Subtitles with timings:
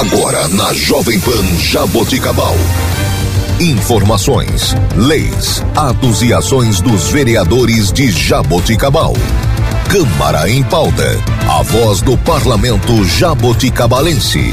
[0.00, 2.54] Agora na Jovem Pan Jaboticabal.
[3.58, 9.14] Informações, leis, atos e ações dos vereadores de Jaboticabal.
[9.90, 11.16] Câmara em pauta.
[11.48, 14.52] A voz do parlamento jaboticabalense.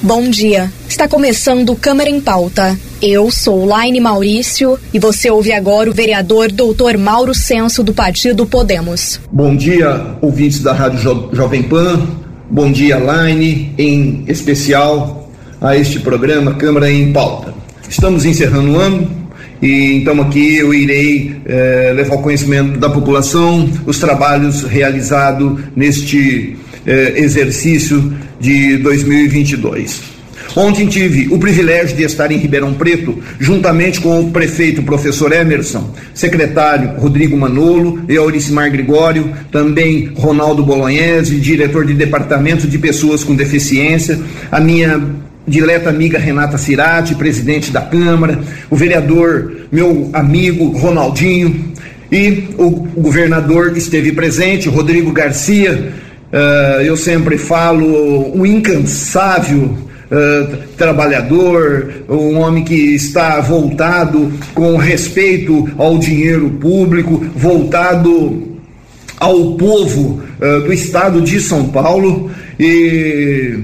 [0.00, 0.70] Bom dia.
[0.88, 2.78] Está começando Câmara em Pauta.
[3.02, 6.96] Eu sou Laine Maurício e você ouve agora o vereador Dr.
[6.96, 9.20] Mauro Senso do Partido Podemos.
[9.32, 12.27] Bom dia, ouvintes da Rádio jo Jovem Pan.
[12.50, 15.30] Bom dia, Laine, em especial
[15.60, 17.52] a este programa Câmara em Pauta.
[17.86, 19.06] Estamos encerrando o ano
[19.60, 26.56] e então aqui eu irei eh, levar ao conhecimento da população os trabalhos realizados neste
[26.86, 30.17] eh, exercício de 2022.
[30.58, 35.94] Ontem tive o privilégio de estar em Ribeirão Preto, juntamente com o prefeito professor Emerson,
[36.12, 43.36] secretário Rodrigo Manolo e Auricimar Gregório, também Ronaldo Bolognese, diretor de departamento de pessoas com
[43.36, 44.18] deficiência,
[44.50, 45.00] a minha
[45.46, 51.72] dileta amiga Renata Cirati, presidente da Câmara, o vereador, meu amigo Ronaldinho,
[52.10, 55.92] e o governador esteve presente, Rodrigo Garcia,
[56.32, 59.86] uh, eu sempre falo, um incansável
[60.76, 68.58] trabalhador, um homem que está voltado com respeito ao dinheiro público, voltado
[69.18, 72.30] ao povo uh, do estado de São Paulo.
[72.58, 73.58] E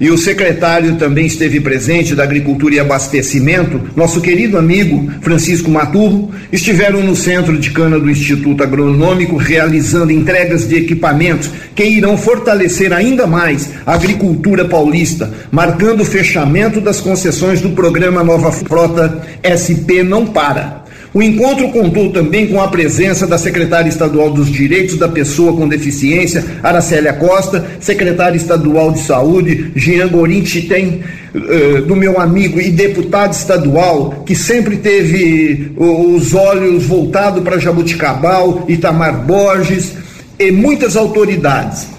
[0.00, 6.30] e o secretário também esteve presente da Agricultura e Abastecimento, nosso querido amigo Francisco Maturro,
[6.52, 12.92] estiveram no centro de cana do Instituto Agronômico realizando entregas de equipamentos que irão fortalecer
[12.92, 20.02] ainda mais a agricultura paulista, marcando o fechamento das concessões do programa Nova Frota SP
[20.02, 20.85] Não Para.
[21.16, 25.66] O encontro contou também com a presença da secretária estadual dos Direitos da Pessoa com
[25.66, 31.00] Deficiência, Aracélia Costa, secretária estadual de Saúde, Jean Gorin Chitem,
[31.34, 38.66] eh, do meu amigo e deputado estadual, que sempre teve os olhos voltados para Jabuticabal,
[38.68, 39.94] Itamar Borges
[40.38, 41.95] e muitas autoridades.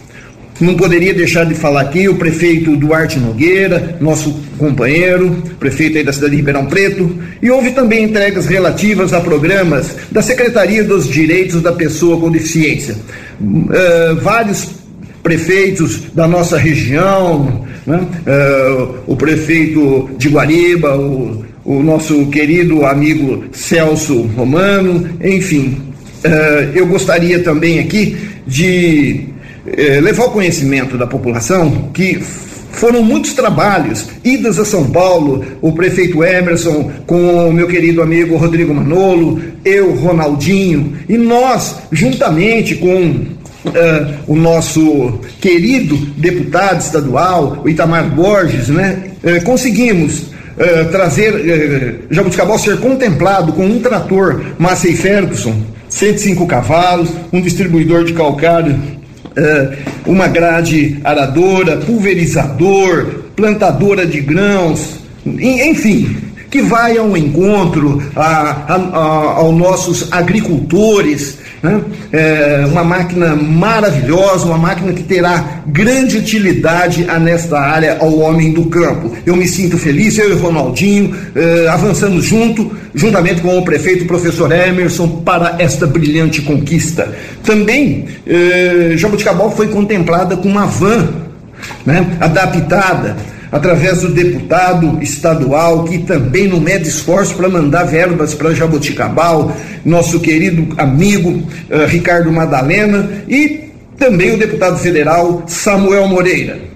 [0.59, 6.11] Não poderia deixar de falar aqui o prefeito Duarte Nogueira, nosso companheiro, prefeito aí da
[6.11, 11.61] cidade de Ribeirão Preto, e houve também entregas relativas a programas da Secretaria dos Direitos
[11.61, 12.95] da Pessoa com Deficiência.
[13.39, 14.67] Uh, vários
[15.21, 17.99] prefeitos da nossa região, né?
[17.99, 25.81] uh, o prefeito de Guariba, o, o, nosso querido amigo Celso Romano, enfim.
[26.25, 29.27] Uh, eu gostaria também aqui de
[29.67, 32.21] eh, levar ao conhecimento da população que
[32.77, 38.37] foram muitos trabalhos, idas a São Paulo, o prefeito Emerson com o meu querido amigo
[38.37, 47.69] Rodrigo Manolo, eu, Ronaldinho, e nós, juntamente com Uh, o nosso querido deputado estadual, o
[47.69, 55.53] Itamar Borges, né, uh, conseguimos uh, trazer Jabuticabal ser contemplado com um trator Massey Ferguson,
[55.89, 58.79] 105 cavalos, um distribuidor de calcário
[59.37, 66.17] é, uma grade aradora, pulverizador, plantadora de grãos, enfim,
[66.49, 68.99] que vai ao encontro a, a, a,
[69.37, 71.81] aos nossos agricultores, né?
[72.11, 78.65] É uma máquina maravilhosa, uma máquina que terá grande utilidade nesta área ao homem do
[78.65, 79.15] campo.
[79.25, 84.51] Eu me sinto feliz, eu e Ronaldinho eh, avançamos junto, juntamente com o prefeito professor
[84.51, 87.11] Emerson, para esta brilhante conquista.
[87.43, 91.09] Também eh, Jabuticabal foi contemplada com uma van
[91.85, 93.17] né, adaptada
[93.51, 100.19] através do deputado estadual, que também não mede esforço para mandar verbas para Jaboticabal, nosso
[100.19, 106.66] querido amigo uh, Ricardo Madalena e também o deputado federal Samuel Moreira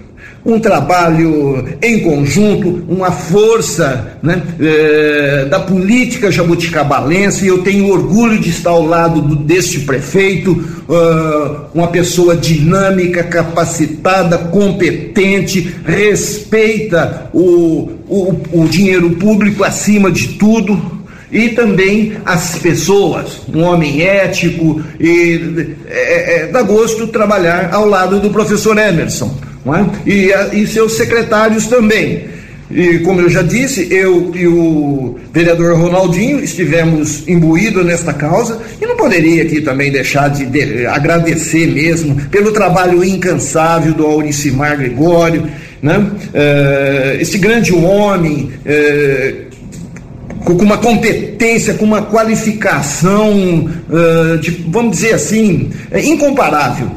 [0.43, 8.39] um trabalho em conjunto, uma força né, é, da política jabuticabalense, e eu tenho orgulho
[8.39, 17.91] de estar ao lado do, deste prefeito, uh, uma pessoa dinâmica, capacitada, competente, respeita o,
[18.07, 21.01] o, o dinheiro público acima de tudo,
[21.31, 28.19] e também as pessoas, um homem ético e é, é, dá gosto trabalhar ao lado
[28.19, 29.33] do professor Emerson
[29.65, 30.09] é?
[30.09, 32.29] e, e seus secretários também.
[32.73, 38.85] E como eu já disse, eu e o vereador Ronaldinho estivemos imbuídos nesta causa e
[38.85, 45.47] não poderia aqui também deixar de, de agradecer mesmo pelo trabalho incansável do Auricimar Gregório,
[45.81, 46.11] né?
[46.33, 49.33] É, esse grande homem é,
[50.45, 56.89] com uma competência, com uma qualificação, uh, de, vamos dizer assim, é, incomparável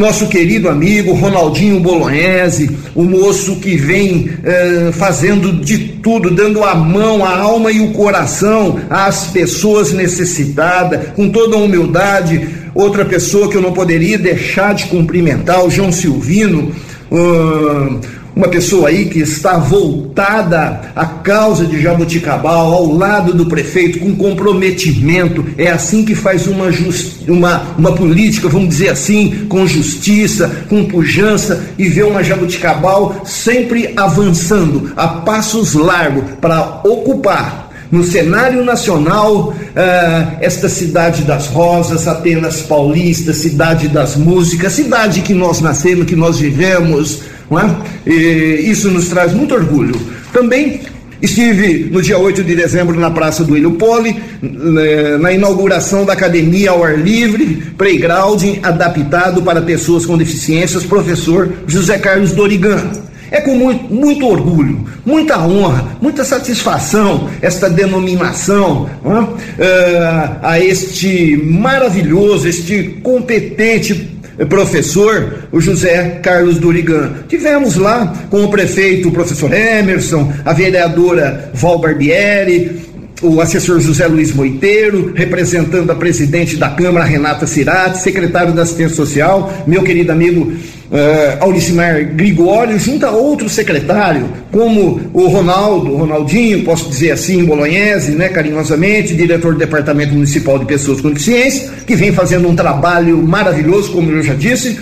[0.00, 6.74] nosso querido amigo Ronaldinho Bolognese, o moço que vem eh, fazendo de tudo, dando a
[6.74, 12.48] mão, a alma e o coração às pessoas necessitadas, com toda humildade.
[12.74, 16.72] Outra pessoa que eu não poderia deixar de cumprimentar, o João Silvino.
[17.10, 18.00] Uh,
[18.34, 24.14] uma pessoa aí que está voltada à causa de Jaboticabal, ao lado do prefeito, com
[24.16, 25.44] comprometimento.
[25.58, 30.84] É assim que faz uma, just, uma, uma política, vamos dizer assim, com justiça, com
[30.84, 37.59] pujança e vê uma Jaboticabal sempre avançando a passos largos para ocupar
[37.90, 45.34] no cenário nacional, uh, esta cidade das rosas, Atenas Paulista, cidade das músicas, cidade que
[45.34, 48.10] nós nascemos, que nós vivemos, é?
[48.10, 50.00] isso nos traz muito orgulho.
[50.32, 50.80] Também
[51.22, 56.14] Estive no dia 8 de dezembro na Praça do Ilho Poli, né, na inauguração da
[56.14, 62.90] Academia ao Ar Livre, Playground adaptado para pessoas com deficiências, professor José Carlos Dorigan.
[63.30, 72.48] É com muito, muito orgulho, muita honra, muita satisfação esta denominação uh, a este maravilhoso,
[72.48, 74.18] este competente
[74.48, 77.12] professor, o José Carlos Durigan.
[77.28, 82.80] Tivemos lá com o prefeito, o professor Emerson, a vereadora Val Barbieri,
[83.22, 88.96] o assessor José Luiz Moiteiro, representando a presidente da Câmara, Renata Cirati, secretário da Assistência
[88.96, 90.52] Social, meu querido amigo
[90.90, 98.12] uh, Aulicimar Grigório, junto a outro secretário, como o Ronaldo, Ronaldinho, posso dizer assim, Bolognese,
[98.12, 103.22] né, carinhosamente, diretor do Departamento Municipal de Pessoas com Deficiência, que vem fazendo um trabalho
[103.22, 104.78] maravilhoso, como eu já disse,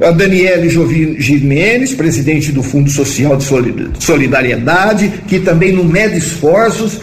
[0.00, 0.68] a Daniele
[1.18, 3.44] Jimenez, presidente do Fundo Social de
[3.98, 7.00] Solidariedade, que também não mede esforços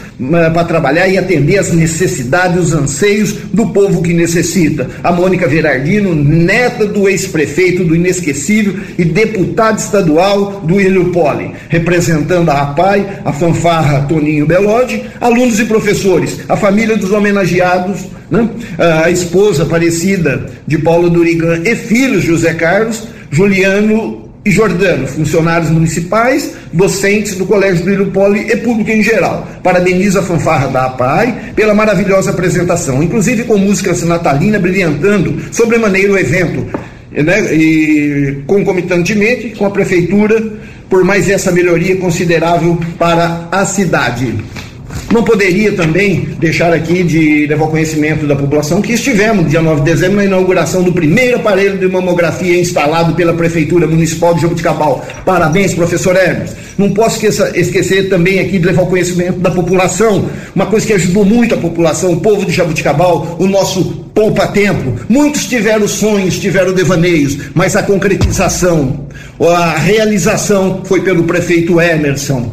[0.51, 4.89] para trabalhar e atender as necessidades, os anseios do povo que necessita.
[5.03, 12.49] A Mônica Verardino, neta do ex-prefeito do Inesquecível e deputada estadual do Ilho Poli, representando
[12.49, 18.01] a APAI, a fanfarra Toninho Belodi, alunos e professores, a família dos homenageados,
[18.33, 18.49] né?
[19.03, 26.51] a esposa Aparecida de Paulo Durigan e filhos José Carlos, Juliano e Jordano, funcionários municipais,
[26.73, 29.47] docentes do Colégio do Ilho Poli e público em geral.
[29.61, 36.17] Parabenizo a fanfarra da APAI pela maravilhosa apresentação, inclusive com músicas natalina brilhantando sobremaneira o
[36.17, 36.67] evento,
[37.11, 37.55] né?
[37.55, 40.43] e concomitantemente com a prefeitura
[40.89, 44.35] por mais essa melhoria considerável para a cidade.
[45.11, 49.91] Não poderia também deixar aqui de levar conhecimento da população que estivemos, dia 9 de
[49.91, 55.05] dezembro, na inauguração do primeiro aparelho de mamografia instalado pela Prefeitura Municipal de Jabuticabal.
[55.25, 56.55] Parabéns, professor Hermes.
[56.77, 61.23] Não posso esquecer, esquecer também aqui de levar conhecimento da população, uma coisa que ajudou
[61.23, 64.93] muito a população, o povo de Jabuticabal, o nosso poupa-tempo.
[65.07, 69.05] Muitos tiveram sonhos, tiveram devaneios, mas a concretização,
[69.39, 72.51] a realização foi pelo prefeito Emerson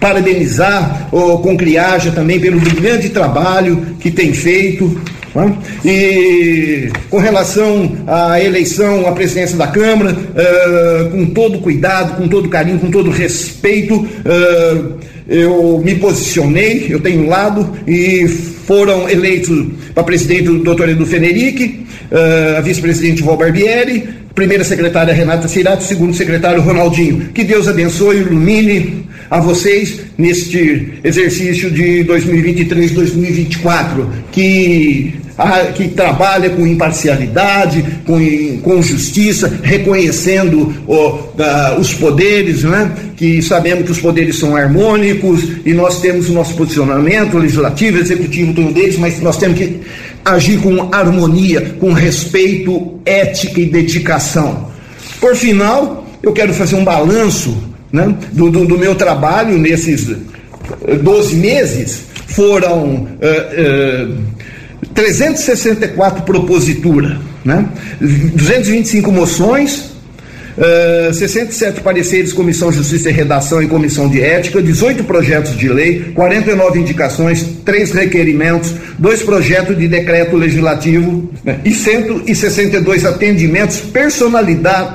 [0.00, 5.00] parabenizar o Concriaja também pelo brilhante trabalho que tem feito.
[5.34, 5.56] Né?
[5.84, 12.48] E com relação à eleição à presidência da Câmara, uh, com todo cuidado, com todo
[12.48, 14.98] carinho, com todo respeito, uh,
[15.28, 21.86] eu me posicionei, eu tenho lado, e foram eleitos para presidente o doutor Edu Fenerick,
[22.10, 27.28] uh, a vice-presidente Val Barbieri, primeira secretária Renata Cirato, segundo secretário Ronaldinho.
[27.32, 35.14] Que Deus abençoe, ilumine a vocês neste exercício de 2023-2024, que
[35.74, 40.74] que trabalha com imparcialidade, com, com justiça, reconhecendo
[41.78, 42.92] os poderes, né?
[43.16, 48.52] que sabemos que os poderes são harmônicos e nós temos o nosso posicionamento legislativo, executivo,
[48.52, 49.80] todo deles, mas nós temos que
[50.24, 54.68] agir com harmonia, com respeito, ética e dedicação.
[55.20, 60.06] Por final, eu quero fazer um balanço né, do, do, do, meu trabalho nesses
[61.02, 67.66] 12 meses foram uh, uh, 364 proposituras, né,
[68.00, 69.90] 225 moções,
[70.60, 76.12] Uh, 67 pareceres, comissão Justiça e Redação e comissão de Ética, 18 projetos de lei,
[76.12, 83.80] 49 indicações, 3 requerimentos, 2 projetos de decreto legislativo né, e 162 atendimentos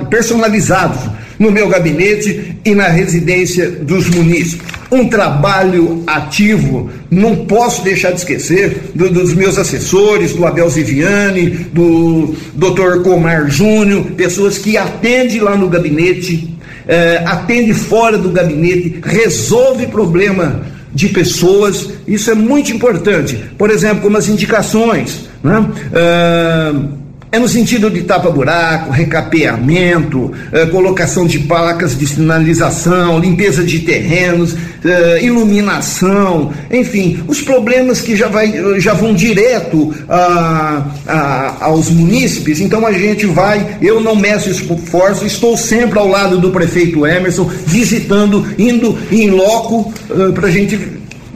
[0.08, 1.00] personalizados
[1.38, 4.66] no meu gabinete e na residência dos munícipes.
[4.90, 11.48] Um trabalho ativo, não posso deixar de esquecer do, dos meus assessores, do Abel Ziviani,
[11.50, 13.02] do Dr.
[13.02, 20.62] Comar Júnior, pessoas que atendem lá no gabinete, eh, atende fora do gabinete, resolve problema
[20.96, 23.38] de pessoas, isso é muito importante.
[23.58, 25.58] Por exemplo, como as indicações, né?
[25.58, 33.80] Uh, é no sentido de tapa-buraco, recapeamento, eh, colocação de placas de sinalização, limpeza de
[33.80, 41.90] terrenos, eh, iluminação, enfim, os problemas que já, vai, já vão direto a, a, aos
[41.90, 42.60] munícipes.
[42.60, 47.50] Então a gente vai, eu não meço esforço, estou sempre ao lado do prefeito Emerson,
[47.66, 50.78] visitando, indo em loco eh, para a gente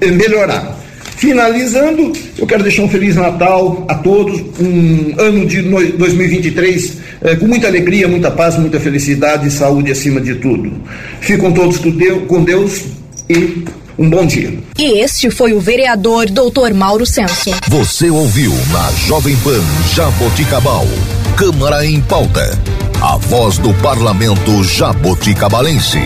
[0.01, 0.80] melhorar.
[1.21, 7.47] Finalizando, eu quero deixar um Feliz Natal a todos, um ano de 2023 eh, com
[7.47, 10.73] muita alegria, muita paz, muita felicidade e saúde acima de tudo.
[11.21, 12.85] Ficam todos com Deus
[13.29, 13.65] e
[13.99, 14.51] um bom dia.
[14.79, 16.73] E este foi o vereador Dr.
[16.75, 17.51] Mauro Senso.
[17.69, 19.63] Você ouviu na Jovem Pan
[19.95, 20.87] Jaboticabal,
[21.37, 22.59] Câmara em Pauta,
[23.03, 26.01] a voz do parlamento jaboticabalense.